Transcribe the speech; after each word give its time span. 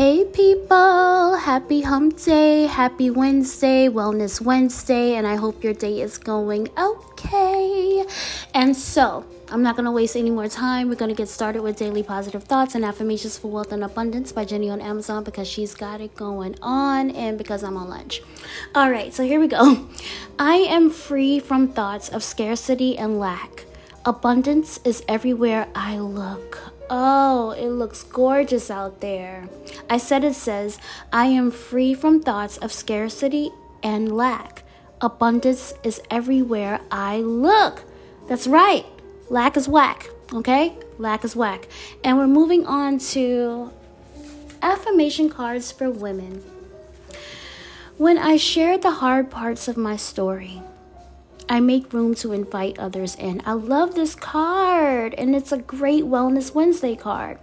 Hey 0.00 0.24
people, 0.24 1.36
happy 1.36 1.82
hump 1.82 2.18
day, 2.22 2.62
happy 2.62 3.10
Wednesday, 3.10 3.86
Wellness 3.86 4.40
Wednesday, 4.40 5.16
and 5.16 5.26
I 5.26 5.36
hope 5.36 5.62
your 5.62 5.74
day 5.74 6.00
is 6.00 6.16
going 6.16 6.70
okay. 6.78 8.06
And 8.54 8.74
so, 8.74 9.26
I'm 9.50 9.62
not 9.62 9.76
going 9.76 9.84
to 9.84 9.90
waste 9.90 10.16
any 10.16 10.30
more 10.30 10.48
time. 10.48 10.88
We're 10.88 10.94
going 10.94 11.10
to 11.10 11.14
get 11.14 11.28
started 11.28 11.60
with 11.60 11.76
daily 11.76 12.02
positive 12.02 12.44
thoughts 12.44 12.74
and 12.74 12.82
affirmations 12.82 13.36
for 13.36 13.50
wealth 13.50 13.72
and 13.72 13.84
abundance 13.84 14.32
by 14.32 14.46
Jenny 14.46 14.70
on 14.70 14.80
Amazon 14.80 15.22
because 15.22 15.46
she's 15.46 15.74
got 15.74 16.00
it 16.00 16.16
going 16.16 16.56
on 16.62 17.10
and 17.10 17.36
because 17.36 17.62
I'm 17.62 17.76
on 17.76 17.90
lunch. 17.90 18.22
All 18.74 18.90
right, 18.90 19.12
so 19.12 19.22
here 19.22 19.38
we 19.38 19.48
go. 19.48 19.86
I 20.38 20.54
am 20.54 20.88
free 20.88 21.40
from 21.40 21.68
thoughts 21.68 22.08
of 22.08 22.24
scarcity 22.24 22.96
and 22.96 23.20
lack. 23.20 23.66
Abundance 24.06 24.80
is 24.82 25.02
everywhere 25.06 25.68
I 25.74 25.98
look. 25.98 26.79
Oh, 26.92 27.52
it 27.52 27.68
looks 27.68 28.02
gorgeous 28.02 28.68
out 28.68 29.00
there. 29.00 29.48
I 29.88 29.98
said 29.98 30.24
it 30.24 30.34
says, 30.34 30.80
I 31.12 31.26
am 31.26 31.52
free 31.52 31.94
from 31.94 32.20
thoughts 32.20 32.56
of 32.56 32.72
scarcity 32.72 33.52
and 33.80 34.10
lack. 34.10 34.64
Abundance 35.00 35.72
is 35.84 36.02
everywhere 36.10 36.80
I 36.90 37.18
look. 37.18 37.84
That's 38.26 38.48
right. 38.48 38.84
Lack 39.28 39.56
is 39.56 39.68
whack. 39.68 40.10
Okay? 40.32 40.76
Lack 40.98 41.24
is 41.24 41.36
whack. 41.36 41.68
And 42.02 42.18
we're 42.18 42.26
moving 42.26 42.66
on 42.66 42.98
to 43.14 43.70
affirmation 44.60 45.30
cards 45.30 45.70
for 45.70 45.88
women. 45.88 46.42
When 47.98 48.18
I 48.18 48.36
shared 48.36 48.82
the 48.82 48.92
hard 48.92 49.30
parts 49.30 49.68
of 49.68 49.76
my 49.76 49.94
story, 49.94 50.60
I 51.50 51.58
make 51.58 51.92
room 51.92 52.14
to 52.16 52.32
invite 52.32 52.78
others 52.78 53.16
in. 53.16 53.42
I 53.44 53.54
love 53.54 53.96
this 53.96 54.14
card, 54.14 55.14
and 55.14 55.34
it's 55.34 55.50
a 55.50 55.58
great 55.58 56.04
Wellness 56.04 56.54
Wednesday 56.54 56.94
card. 56.94 57.40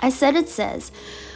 I 0.00 0.10
said 0.10 0.34
it 0.34 0.48
says, 0.48 0.90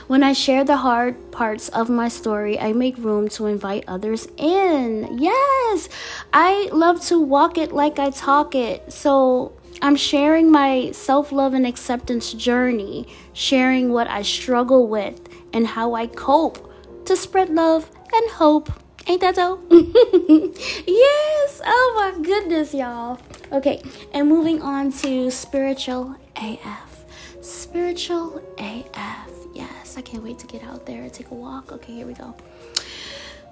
when 0.09 0.25
I 0.25 0.33
share 0.33 0.65
the 0.65 0.79
hard 0.79 1.31
parts 1.31 1.69
of 1.69 1.89
my 1.89 2.09
story, 2.09 2.59
I 2.59 2.73
make 2.73 2.99
room 2.99 3.29
to 3.31 3.47
invite 3.47 3.85
others 3.87 4.27
in. 4.37 5.19
Yes, 5.19 5.89
I 6.33 6.69
love 6.73 7.01
to 7.07 7.21
walk 7.21 7.59
it 7.59 7.71
like 7.71 8.01
I 8.01 8.11
talk 8.11 8.57
it. 8.57 8.93
So 8.93 9.53
I'm 9.83 9.95
sharing 9.95 10.51
my 10.51 10.91
self 10.91 11.31
love 11.31 11.55
and 11.55 11.67
acceptance 11.67 12.33
journey, 12.33 13.07
sharing 13.35 13.93
what 13.93 14.09
I 14.09 14.23
struggle 14.23 14.89
with 14.89 15.21
and 15.53 15.65
how 15.65 15.95
I 15.95 16.09
cope 16.09 16.73
to 17.05 17.17
spread 17.17 17.51
love 17.51 17.89
and 18.13 18.31
hope. 18.33 18.73
Ain't 19.09 19.21
that 19.21 19.37
so? 19.37 19.61
yes. 19.71 21.61
Oh 21.65 21.93
my 21.97 22.23
goodness, 22.23 22.75
y'all. 22.75 23.21
Okay, 23.53 23.81
and 24.13 24.29
moving 24.29 24.61
on 24.61 24.91
to 24.93 25.31
spiritual 25.31 26.17
AF. 26.37 27.05
Spiritual 27.41 28.43
AF. 28.59 29.31
Yes, 29.55 29.97
I 29.97 30.03
can't 30.03 30.25
wait 30.25 30.41
to 30.41 30.47
get 30.49 30.65
out 30.65 30.87
there 30.87 31.03
and 31.03 31.13
take 31.13 31.31
a 31.31 31.35
walk. 31.35 31.71
Okay, 31.71 31.93
here 31.95 32.07
we 32.07 32.15
go. 32.15 32.35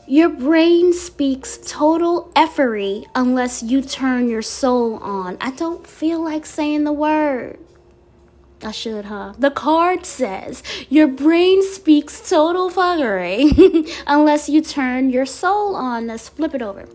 Your 0.06 0.28
brain 0.28 0.92
speaks 0.92 1.58
total 1.64 2.30
effery 2.36 3.06
unless 3.14 3.62
you 3.62 3.80
turn 3.80 4.28
your 4.28 4.42
soul 4.42 4.96
on. 4.96 5.38
I 5.40 5.52
don't 5.52 5.86
feel 5.86 6.22
like 6.22 6.44
saying 6.44 6.84
the 6.84 6.92
word. 6.92 7.58
I 8.64 8.70
should, 8.70 9.04
huh? 9.04 9.34
The 9.38 9.50
card 9.50 10.06
says 10.06 10.62
your 10.88 11.06
brain 11.06 11.62
speaks 11.62 12.28
total 12.28 12.70
fuckery 12.70 13.90
unless 14.06 14.48
you 14.48 14.62
turn 14.62 15.10
your 15.10 15.26
soul 15.26 15.76
on. 15.76 16.06
Let's 16.06 16.28
flip 16.30 16.54
it 16.54 16.62
over. 16.62 16.88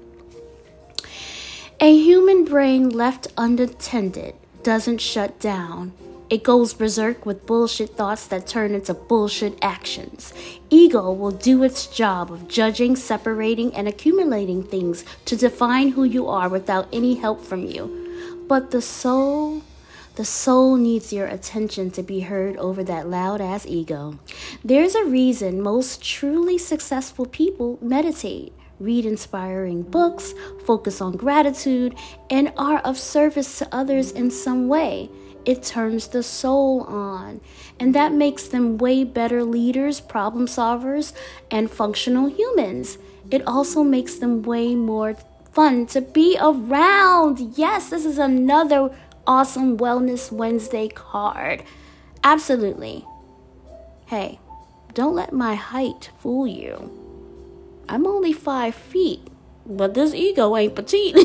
A 1.80 1.96
human 1.96 2.44
brain 2.44 2.90
left 2.90 3.28
unattended 3.38 4.36
doesn't 4.64 5.00
shut 5.00 5.40
down. 5.40 5.94
It 6.30 6.44
goes 6.44 6.74
berserk 6.74 7.26
with 7.26 7.46
bullshit 7.46 7.96
thoughts 7.96 8.28
that 8.28 8.46
turn 8.46 8.76
into 8.76 8.94
bullshit 8.94 9.58
actions. 9.62 10.34
Ego 10.70 11.12
will 11.12 11.32
do 11.32 11.64
its 11.64 11.88
job 11.88 12.32
of 12.32 12.48
judging, 12.48 12.96
separating, 12.96 13.74
and 13.74 13.88
accumulating 13.88 14.64
things 14.64 15.06
to 15.26 15.36
define 15.36 15.90
who 15.90 16.04
you 16.04 16.28
are 16.28 16.50
without 16.50 16.88
any 16.92 17.16
help 17.16 17.44
from 17.44 17.66
you. 17.66 18.46
But 18.48 18.72
the 18.72 18.82
soul 18.82 19.64
the 20.20 20.26
soul 20.26 20.76
needs 20.76 21.14
your 21.14 21.28
attention 21.28 21.90
to 21.90 22.04
be 22.04 22.20
heard 22.20 22.58
over 22.58 22.84
that 22.84 23.08
loud 23.08 23.40
ass 23.40 23.66
ego. 23.66 24.20
There's 24.66 24.94
a 24.94 25.06
reason 25.06 25.62
most 25.62 26.04
truly 26.04 26.58
successful 26.58 27.26
people 27.26 27.80
meditate, 27.82 28.52
read 28.82 29.06
inspiring 29.06 29.82
books, 29.82 30.34
focus 30.66 31.00
on 31.00 31.16
gratitude, 31.16 31.96
and 32.30 32.52
are 32.58 32.80
of 32.80 32.98
service 32.98 33.60
to 33.60 33.70
others 33.74 34.12
in 34.12 34.30
some 34.30 34.68
way. 34.68 35.10
It 35.46 35.64
turns 35.64 36.10
the 36.10 36.22
soul 36.22 36.82
on, 36.82 37.40
and 37.80 37.96
that 37.96 38.12
makes 38.12 38.46
them 38.50 38.78
way 38.78 39.06
better 39.06 39.46
leaders, 39.46 40.02
problem 40.02 40.48
solvers, 40.48 41.14
and 41.50 41.72
functional 41.72 42.28
humans. 42.28 42.98
It 43.32 43.48
also 43.48 43.84
makes 43.84 44.16
them 44.16 44.42
way 44.42 44.76
more 44.76 45.16
fun 45.54 45.86
to 45.88 46.02
be 46.02 46.38
around. 46.42 47.58
Yes, 47.58 47.90
this 47.90 48.04
is 48.04 48.18
another 48.18 48.94
awesome 49.30 49.78
Wellness 49.78 50.32
Wednesday 50.32 50.88
card. 50.88 51.64
Absolutely. 52.24 53.06
Hey, 54.08 54.40
don't 54.96 55.14
let 55.14 55.32
my 55.32 55.54
height 55.54 56.10
fool 56.18 56.48
you. 56.48 56.90
I'm 57.88 58.08
only 58.08 58.34
five 58.34 58.74
feet, 58.74 59.28
but 59.68 59.94
this 59.94 60.16
ego 60.16 60.58
ain't 60.58 60.76
petite. 60.76 61.14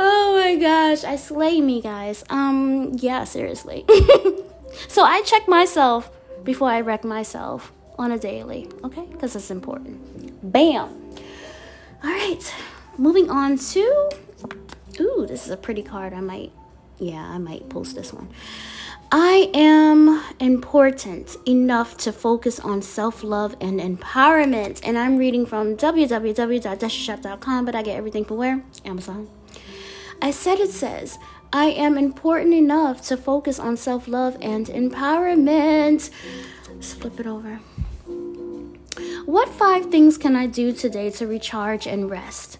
oh 0.00 0.34
my 0.34 0.56
gosh, 0.60 1.04
I 1.04 1.14
slay 1.14 1.60
me, 1.60 1.80
guys. 1.80 2.24
Um, 2.28 2.90
yeah, 2.94 3.22
seriously. 3.22 3.84
so 4.88 5.04
I 5.04 5.22
check 5.22 5.46
myself 5.46 6.10
before 6.42 6.70
I 6.70 6.80
wreck 6.80 7.04
myself 7.04 7.72
on 7.96 8.10
a 8.10 8.18
daily, 8.18 8.68
okay? 8.82 9.06
Because 9.12 9.36
it's 9.36 9.52
important. 9.52 10.50
Bam. 10.52 10.88
All 12.02 12.10
right, 12.10 12.54
moving 12.96 13.30
on 13.30 13.58
to 13.58 14.10
Ooh, 15.00 15.26
this 15.26 15.44
is 15.44 15.50
a 15.50 15.56
pretty 15.56 15.82
card. 15.82 16.12
I 16.12 16.20
might, 16.20 16.52
yeah, 16.98 17.22
I 17.22 17.38
might 17.38 17.68
post 17.68 17.94
this 17.94 18.12
one. 18.12 18.28
I 19.10 19.50
am 19.54 20.22
important 20.38 21.36
enough 21.46 21.96
to 21.98 22.12
focus 22.12 22.60
on 22.60 22.82
self 22.82 23.22
love 23.24 23.56
and 23.60 23.80
empowerment. 23.80 24.80
And 24.84 24.98
I'm 24.98 25.16
reading 25.16 25.46
from 25.46 25.76
www.deshshop.com, 25.76 27.64
but 27.64 27.74
I 27.74 27.82
get 27.82 27.96
everything 27.96 28.24
from 28.26 28.36
where? 28.36 28.62
Amazon. 28.84 29.28
I 30.20 30.30
said 30.30 30.58
it 30.58 30.70
says, 30.70 31.18
I 31.52 31.66
am 31.66 31.96
important 31.96 32.52
enough 32.52 33.00
to 33.08 33.16
focus 33.16 33.58
on 33.58 33.78
self 33.78 34.08
love 34.08 34.36
and 34.42 34.66
empowerment. 34.66 36.10
Let's 36.68 36.92
flip 36.92 37.18
it 37.18 37.26
over. 37.26 37.60
What 39.24 39.48
five 39.48 39.90
things 39.90 40.18
can 40.18 40.36
I 40.36 40.46
do 40.46 40.72
today 40.72 41.10
to 41.12 41.26
recharge 41.26 41.86
and 41.86 42.10
rest? 42.10 42.58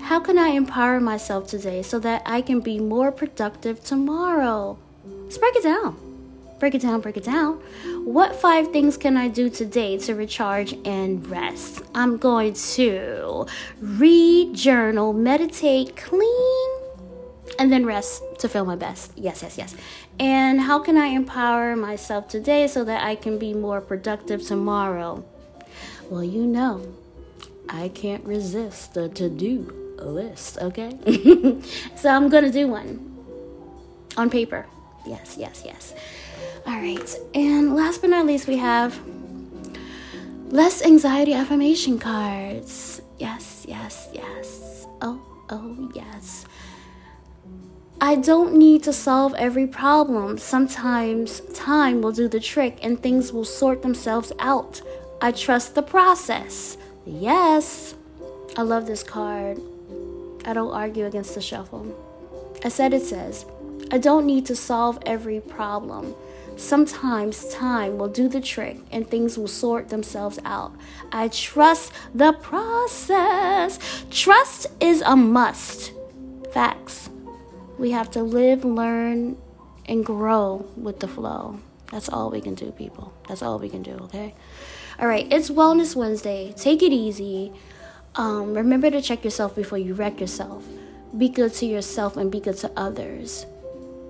How 0.00 0.20
can 0.20 0.38
I 0.38 0.48
empower 0.48 1.00
myself 1.00 1.48
today 1.48 1.82
so 1.82 1.98
that 2.00 2.22
I 2.26 2.42
can 2.42 2.60
be 2.60 2.78
more 2.78 3.10
productive 3.10 3.82
tomorrow? 3.82 4.78
Let's 5.04 5.38
break 5.38 5.56
it 5.56 5.62
down. 5.62 5.96
Break 6.60 6.74
it 6.74 6.82
down, 6.82 7.00
break 7.00 7.16
it 7.16 7.24
down. 7.24 7.54
What 8.04 8.36
five 8.36 8.70
things 8.70 8.96
can 8.96 9.16
I 9.16 9.28
do 9.28 9.50
today 9.50 9.98
to 9.98 10.14
recharge 10.14 10.74
and 10.84 11.26
rest? 11.28 11.82
I'm 11.94 12.16
going 12.16 12.54
to 12.54 13.46
read, 13.80 14.54
journal, 14.54 15.12
meditate, 15.12 15.96
clean, 15.96 16.70
and 17.58 17.72
then 17.72 17.84
rest 17.84 18.22
to 18.38 18.48
feel 18.48 18.64
my 18.64 18.76
best. 18.76 19.12
Yes, 19.16 19.42
yes, 19.42 19.58
yes. 19.58 19.74
And 20.18 20.60
how 20.60 20.78
can 20.78 20.96
I 20.96 21.06
empower 21.06 21.76
myself 21.76 22.28
today 22.28 22.66
so 22.66 22.84
that 22.84 23.02
I 23.04 23.16
can 23.16 23.38
be 23.38 23.52
more 23.52 23.80
productive 23.80 24.42
tomorrow? 24.42 25.24
Well, 26.08 26.24
you 26.24 26.46
know, 26.46 26.94
I 27.68 27.88
can't 27.88 28.24
resist 28.24 28.94
the 28.94 29.08
to 29.10 29.28
do 29.28 29.72
list, 29.98 30.58
okay? 30.58 30.90
so 31.96 32.08
I'm 32.08 32.28
gonna 32.28 32.50
do 32.50 32.68
one 32.68 33.10
on 34.16 34.30
paper. 34.30 34.66
Yes, 35.06 35.36
yes, 35.38 35.62
yes. 35.64 35.94
All 36.66 36.76
right, 36.76 37.16
and 37.34 37.74
last 37.74 38.00
but 38.00 38.10
not 38.10 38.26
least, 38.26 38.46
we 38.46 38.56
have 38.56 38.98
less 40.48 40.84
anxiety 40.84 41.34
affirmation 41.34 41.98
cards. 41.98 43.02
Yes, 43.18 43.64
yes, 43.68 44.08
yes. 44.12 44.86
Oh, 45.02 45.20
oh, 45.50 45.90
yes. 45.94 46.46
I 48.00 48.16
don't 48.16 48.54
need 48.54 48.82
to 48.84 48.92
solve 48.92 49.34
every 49.34 49.66
problem. 49.66 50.36
Sometimes 50.36 51.40
time 51.54 52.02
will 52.02 52.12
do 52.12 52.28
the 52.28 52.40
trick 52.40 52.78
and 52.82 53.00
things 53.00 53.32
will 53.32 53.44
sort 53.44 53.82
themselves 53.82 54.32
out. 54.38 54.82
I 55.22 55.32
trust 55.32 55.74
the 55.74 55.82
process. 55.82 56.76
Yes. 57.06 57.94
I 58.56 58.62
love 58.62 58.86
this 58.86 59.02
card. 59.02 59.60
I 60.44 60.52
don't 60.52 60.72
argue 60.72 61.06
against 61.06 61.34
the 61.34 61.40
shuffle. 61.40 61.94
I 62.64 62.68
said 62.68 62.92
it 62.94 63.02
says, 63.02 63.44
I 63.90 63.98
don't 63.98 64.26
need 64.26 64.46
to 64.46 64.56
solve 64.56 64.98
every 65.04 65.40
problem. 65.40 66.14
Sometimes 66.56 67.48
time 67.48 67.98
will 67.98 68.08
do 68.08 68.28
the 68.28 68.40
trick 68.40 68.78
and 68.92 69.08
things 69.08 69.36
will 69.36 69.48
sort 69.48 69.88
themselves 69.88 70.38
out. 70.44 70.72
I 71.10 71.28
trust 71.28 71.92
the 72.14 72.32
process. 72.32 73.78
Trust 74.10 74.68
is 74.80 75.02
a 75.02 75.16
must. 75.16 75.92
Facts. 76.52 77.10
We 77.78 77.90
have 77.90 78.10
to 78.12 78.22
live, 78.22 78.64
learn, 78.64 79.36
and 79.86 80.04
grow 80.04 80.64
with 80.76 81.00
the 81.00 81.08
flow. 81.08 81.58
That's 81.90 82.08
all 82.08 82.30
we 82.30 82.40
can 82.40 82.54
do, 82.54 82.70
people. 82.70 83.12
That's 83.28 83.42
all 83.42 83.58
we 83.58 83.68
can 83.68 83.82
do, 83.82 83.92
okay? 84.02 84.34
All 84.98 85.08
right, 85.08 85.26
it's 85.32 85.50
Wellness 85.50 85.96
Wednesday. 85.96 86.54
Take 86.56 86.82
it 86.82 86.92
easy. 86.92 87.52
Um, 88.14 88.54
remember 88.54 88.90
to 88.90 89.02
check 89.02 89.24
yourself 89.24 89.56
before 89.56 89.78
you 89.78 89.94
wreck 89.94 90.20
yourself. 90.20 90.64
Be 91.16 91.28
good 91.28 91.52
to 91.54 91.66
yourself 91.66 92.16
and 92.16 92.30
be 92.30 92.38
good 92.38 92.56
to 92.58 92.70
others. 92.76 93.44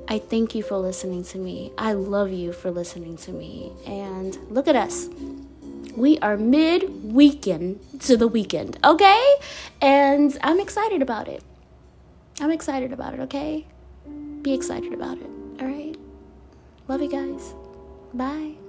I 0.08 0.18
thank 0.18 0.54
you 0.54 0.62
for 0.62 0.76
listening 0.76 1.24
to 1.24 1.38
me. 1.38 1.72
I 1.78 1.92
love 1.94 2.30
you 2.30 2.52
for 2.52 2.70
listening 2.70 3.16
to 3.18 3.32
me. 3.32 3.72
And 3.86 4.36
look 4.50 4.68
at 4.68 4.76
us. 4.76 5.08
We 5.96 6.18
are 6.18 6.36
mid 6.36 7.12
weekend 7.14 7.80
to 8.00 8.16
the 8.16 8.28
weekend, 8.28 8.78
okay? 8.84 9.34
And 9.80 10.36
I'm 10.42 10.60
excited 10.60 11.00
about 11.00 11.28
it. 11.28 11.42
I'm 12.40 12.50
excited 12.50 12.92
about 12.92 13.14
it, 13.14 13.20
okay? 13.20 13.66
Be 14.42 14.52
excited 14.52 14.92
about 14.92 15.18
it, 15.18 15.30
all 15.60 15.66
right? 15.66 15.96
Love 16.88 17.00
you 17.00 17.08
guys. 17.08 17.54
Bye. 18.12 18.63